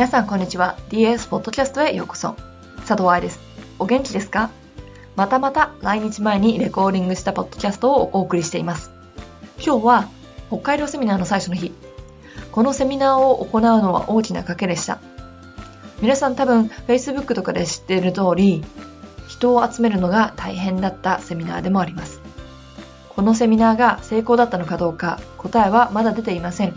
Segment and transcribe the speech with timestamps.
[0.00, 0.78] 皆さんこんにちは。
[0.88, 2.34] DS ポッドキャストへようこそ。
[2.86, 3.38] 佐藤愛です。
[3.78, 4.48] お元気ですか？
[5.14, 8.90] またまた来日前にレコーディングしたポッドキャストをお送りしています。
[9.62, 10.08] 今日は
[10.48, 11.74] 北海道セミナーの最初の日。
[12.50, 15.00] このセミナーを行うのは大きな賭けでした。
[16.00, 18.64] 皆さん多分 Facebook とかで知っている通り、
[19.28, 22.22] 人を集めるのが大変だったセミナーでもあります。
[23.10, 26.72] このセミナーが成功だったのかどうか答えはまだ出ていません。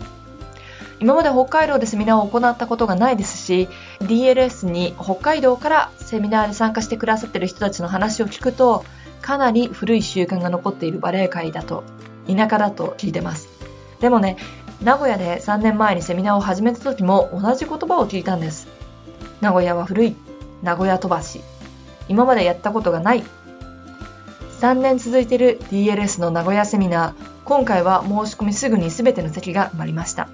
[0.99, 3.67] 今まで北海道でセミナーを行ったことがないですし、
[3.99, 8.85] DLS に北海道からセミナーで参加してくださっている人たちの話を聞くと、
[9.21, 11.83] かなり古い習慣が残っているバレエ界だと、
[12.27, 13.49] 田舎だと聞いてます。
[13.99, 14.37] でもね、
[14.81, 18.67] 名古屋で3年前にセミナーを始めた時も同じ言葉を聞いたんです。
[19.41, 20.15] 名古屋は古い。
[20.61, 21.41] 名古屋飛ばし。
[22.07, 23.23] 今までやったことがない。
[24.59, 27.13] 3年続いてる DLS の名古屋セミナー、
[27.43, 30.29] 今回は申し込みすぐに全ての席が埋まりました。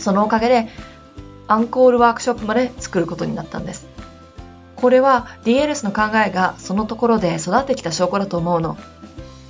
[0.00, 0.68] そのおかげで
[1.46, 3.86] アンコールワークショップまで作ることになったんです。
[4.76, 8.76] これは DLS の考えがそのところで育ってきた証拠だと思うの。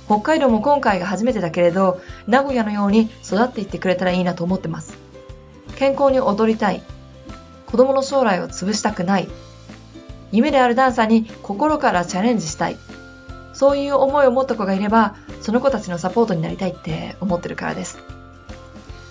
[0.07, 4.97] 北海道も今回が初めてだけれど、名古屋のように育っていってくれたらいいなと思ってます。
[5.77, 6.83] 健康に踊りたい。
[7.65, 9.29] 子供の将来を潰したくない。
[10.33, 12.77] 夢であるダンサーに心からチャレンジしたい。
[13.53, 17.99] そういう思いを持った子がいれば、その子たちのサポートになりたいって思ってるからです。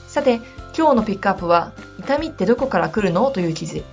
[0.07, 0.41] さて、
[0.81, 3.31] 今日のピックアップは、痛みってどこから来るの？
[3.31, 3.85] という記事。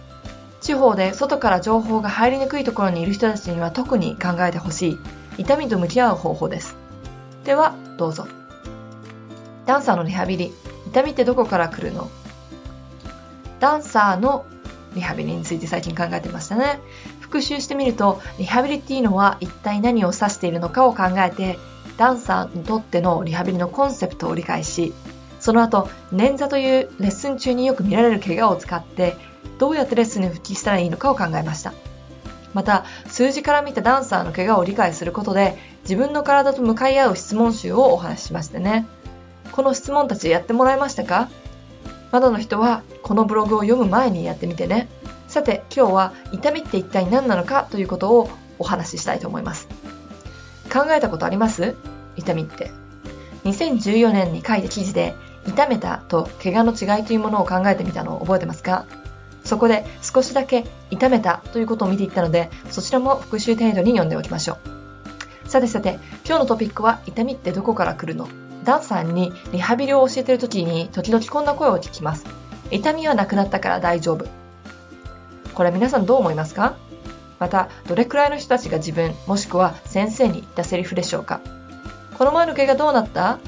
[0.62, 4.98] 地方で外から情報が入りにくいところにいる人たちには特に考えてほしい、
[5.38, 6.78] 痛みと向き合う方法です。
[7.44, 8.26] では、どうぞ。
[9.66, 10.54] ダンサーのリハビリ、
[10.88, 12.10] 痛みってどこから来るの？
[13.60, 14.46] ダンサーの
[14.96, 16.80] リハビリについて最近考えてましたね。
[17.20, 21.60] 復習してみると、リハビリっていうのは一体何を指しているのかを考えて、
[21.98, 24.94] ダンサーにとってのリハビリのコンセプトを理解し、
[25.48, 29.16] その後、捻挫というレッスン中によく見られる怪我を使って、
[29.60, 31.72] どうやってレッスンに復帰したらいいのかを考えました。
[32.54, 38.88] また、数字から見たダンサーの怪我を理解することで、自分の体と向かい合う質問集をお話ししましてね。
[39.54, 41.30] この質問たちやってもらえましたか？
[42.12, 44.90] まだの人は、このブログを読む前にやってみてね。
[45.30, 49.70] さて、今日は痛みって一体何なのかということをお話ししたいと思います。
[50.70, 51.78] 考えたことあります？
[52.18, 52.70] 痛みって。
[53.46, 55.16] 2014年に書いた記事で
[55.48, 58.86] 痛めたと怪我の違いというものを考えてみたのを覚えてますか
[59.44, 64.58] そこで少しだけ痛めたということを見ていったので、そちらも復習程度に読んでおきましょ
[65.46, 65.50] う。
[65.50, 68.28] さてさて、今日のトピックは痛みってどこから来るの？
[68.66, 72.26] ダンさんにリハビリを教えてる時に時々こんな声を聞きます。
[72.70, 74.26] 痛みはなくなったから大丈夫。
[75.54, 76.76] これ皆さんどう思いますか？
[77.40, 81.40] また、どれくらいの人たちが自分、もしくは先生に言ったセリフでしょうか？
[82.18, 83.40] この前の怪我どうなった？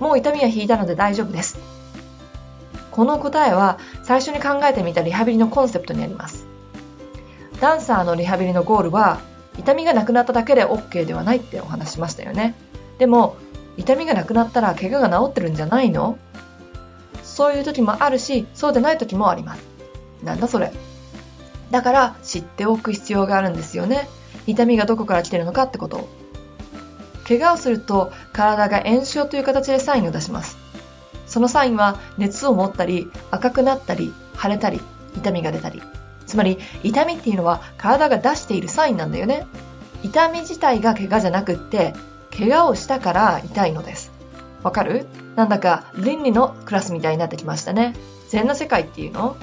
[0.00, 1.58] もう痛みは引いたので大丈夫です。
[2.90, 6.46] この答えは最初に考えてみたリハビリのコンセプトにあります。
[7.60, 9.20] ダンサーのリハビリのゴールは
[9.58, 12.54] 痛みがなくなっただけで OK ではないってお話しましたよね。
[12.98, 13.36] でも
[13.76, 16.18] 痛みがなくなったら怪我が治ってるんじゃないの？
[17.22, 19.62] そういう時もあるし、そうでない時もあります。
[20.22, 20.72] なんだそれ。
[21.70, 24.08] だから知っておく必要があるんですよね。
[24.46, 26.08] 痛みがどこから来てるのかってことを。
[27.26, 30.56] 怪我をすると体が炎症という形でサインを出します。
[31.26, 34.80] そのサインは熱を持ったり赤くなったり腫れたり
[35.16, 35.82] 痛みが出たり。
[36.26, 39.46] つまり痛みっていうのは体が出しているサインなんだよね。
[40.02, 41.94] 痛み自体が怪我じゃなくって
[42.36, 44.12] 怪我をしたから痛いのです。
[44.62, 45.06] わかる？
[45.34, 47.94] なんだか倫理のクラスみたいになってきましたね。
[48.28, 49.36] 禅の世界っていうの？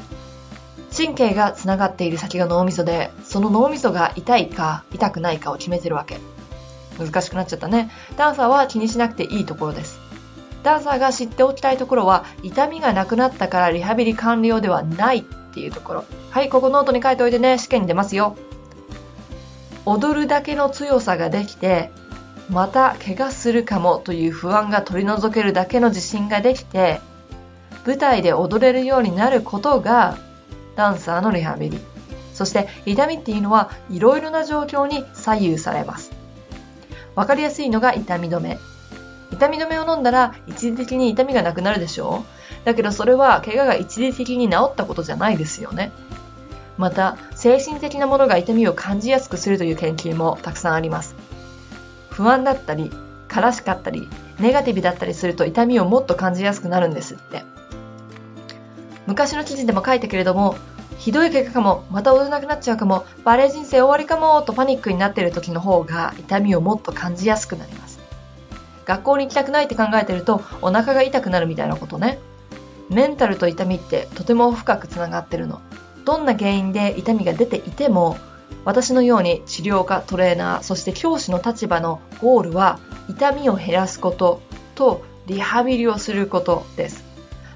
[0.95, 6.19] 神経が繋がっている先が脳みそで、その脳みそが痛いか痛くないかを決めてるわけ。
[6.99, 7.91] 難しくなっちゃったね。
[8.17, 9.99] ダンサーは気にしなくていいところです。
[10.63, 16.05] ダンサーが知っておきたいところは、痛みがなくなったからリハビリ完了ではないっていうところ。
[16.31, 18.35] はい、ここノートに書いておいてね、試験に出ますよ。
[19.85, 21.91] 踊るだけの強さができて、
[22.49, 27.01] また怪我するかもという不安が取り除けるだけの自信ができて、
[27.85, 30.17] 舞台で踊れるようになることが、
[30.75, 31.79] ダンサーのリハビリ。
[32.33, 36.22] そして痛みっていうのはいろいろな状況に左右されます。
[37.15, 38.59] わかりやすいのが痛み止め。
[39.31, 42.23] 痛み止めを飲んだら一時的に痛みがなくなるでしょ？
[42.63, 45.91] うだけどそれは怪我が一時的に治ったことじゃないですよね。
[46.77, 51.15] また、精神的なものが痛みを感じやすくするという研究もたくさんあります。
[52.09, 52.91] 不安だったり、
[53.35, 54.07] 悲しかったり、
[54.39, 57.43] ネガティブだったりすると痛みをもっと感じやすくなるんですって。
[59.05, 60.55] 昔の記事でも書いたけれども、
[61.03, 67.99] ひどい怪我かも、また踊れなくなっちゃうかも、バレエ人生終わりかも、とパニックになっている時の方が痛みをもっと感じやすくなります。
[68.85, 72.19] 学校に行きたくないって考えてるとお腹が痛くなるみたいなことね。
[72.89, 75.59] メンタルと痛みってとても深くつながってるの。
[76.05, 78.15] どんな原因で痛みが出ていても、
[78.63, 82.79] 私のように治療家、トレーナー、そして教師の立場のゴールは
[83.09, 84.41] 痛みを減らすこと
[84.75, 87.12] とリハビリをすることです。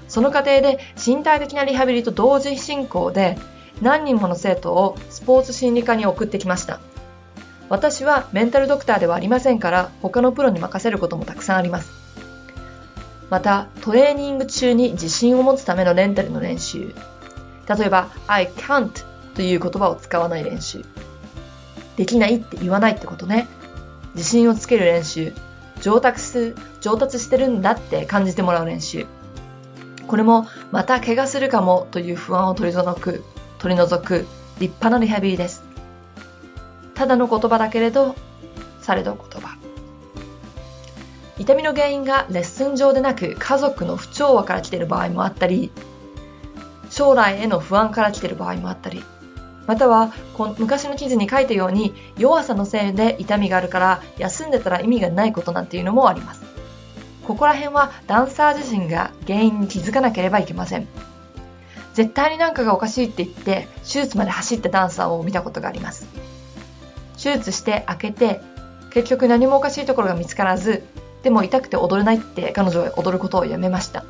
[0.08, 3.38] その過程で身体的なリハビリと同時進行で
[3.80, 6.80] 何人もの生徒をスポーツ心理科に送ってきました。
[7.68, 11.92] 私はメンタルドクターではありませんから他のプロに任せることもたくさんあります。
[13.30, 16.94] また、トレーニング中に自信を持つためのレンタルの練習。
[17.68, 18.90] 例えば、I can't
[19.34, 20.82] という言葉を使わない練習。
[21.96, 23.46] できないって言わないってことね。
[24.14, 25.34] 自信をつける練習。
[25.82, 29.06] 上達する、上達してるんだって感じてもらう練習。
[30.08, 33.22] これも、また怪我するかもという不安を取り除く、
[33.58, 34.26] 取り除く
[34.58, 35.62] 立派なリハビリです。
[36.94, 38.16] ただの言葉だけれど、
[38.80, 39.56] されど言葉。
[41.38, 45.70] 痛みの原因がレッスン上でなく家族の不調和から来ている場合もあったり、
[46.90, 49.04] 将来への不安から来ている場合もあったり、
[49.66, 50.12] または
[50.58, 56.47] 昔の記事に書いたように弱さのせいで痛みがあるから休んでたら意味がないことなんていうのもあります。
[57.28, 60.88] ここら辺はダンサー自身が原因に気づかなければいけません。
[61.92, 66.06] 絶対になんかがおかしいって言って手術まで走ったダンサーを見たことがあります。
[67.22, 68.40] 手術して開けて
[68.88, 70.82] 結局何もおかしいところが見つからず
[71.22, 74.06] でも痛くて踊れないって彼女は踊ることをやめました。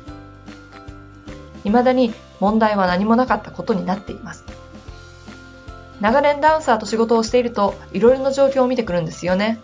[1.65, 4.45] 未だに問題は何もなかったことになっています。
[5.99, 9.59] 長年ダンサーと仕事をしているといろいろな状況を見てくるんですよね。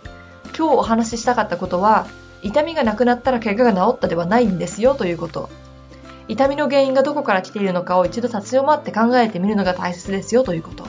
[0.54, 2.06] 今日お話ししたかったことは
[2.46, 5.48] 痛みがなくなったら怪我が治ったではないんですよということ。
[6.28, 10.86] 痛みの原因がどこから来ているのかを一度立ち止まって考えてみるのが大切ですよということ。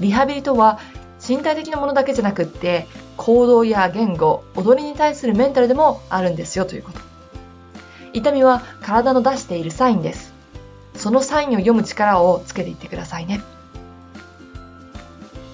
[0.00, 0.78] リハビリとは
[1.26, 2.86] 身体的なものだけじゃなくって
[3.18, 7.00] 行動や言語、踊りに対するメンタルでもあるんですよということ。
[8.14, 10.32] 痛みは体の出しているサインです。
[10.94, 13.42] そのサインを読む力をつけていってくださいね。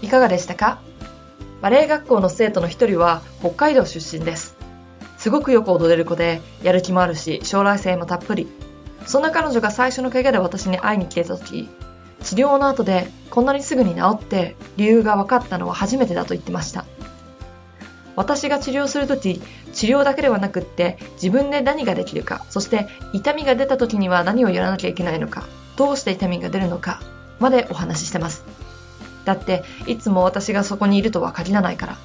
[0.01, 0.81] いかがでしたか？
[1.61, 4.52] バレエ学校の生徒の一人は北海道出身です。
[5.23, 8.49] すごくよく踊れる子で、やる気もあるし、将来性もたっぷり。
[9.07, 11.69] そんな彼女が最初の怪我で私に会いに来てた時、
[12.25, 16.87] 治療の後でこんなにすぐに治って理由が分かったのは初めてだと言ってました。
[18.17, 19.41] 私が治療するとき、
[19.73, 25.45] 治療だけではなくって自分で何ができるか、そして痛みが出た時には何をやらなきゃいけないのか、
[25.77, 27.01] どうして痛みが出るのか
[27.39, 28.43] までお話ししてます。
[29.25, 31.97] だって、いつも私がそこにいるとは限らないから。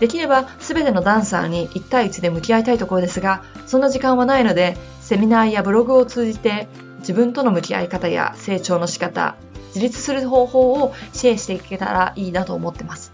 [0.00, 9.36] できれば全てのダンサーに1対1で向き合いたいところですが、そんな時間はないので、セミナーやブログを通じて自分との向き合い方や成長の仕方、
[9.68, 13.12] 自立する方法をシェアしていけたらいいなと思ってます。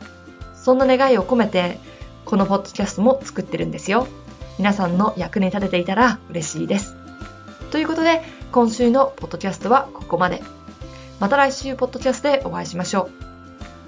[0.54, 1.78] そんな願いを込めて、
[2.24, 4.06] このポッドキャストも作ってるんですよ。
[4.58, 6.94] 皆さんの役に立てていたら嬉しいです。
[7.70, 10.42] ということで、今週のポッドキャストはここまで。
[11.20, 13.31] また来週ポッドキャストでお会いしましょう。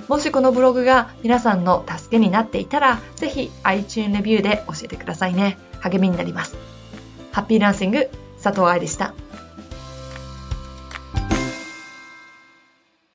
[0.08, 5.56] もしこのブログが皆さんの助けになっていたら、ぜひ iTunes レビューで教えてくださいね。
[5.80, 6.56] 励みになります。
[7.32, 8.10] ハッピーランシング、
[8.42, 9.14] 佐藤愛でした。